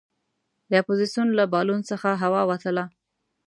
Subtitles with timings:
[0.69, 2.83] د اپوزیسون له بالون څخه هوا ووتله.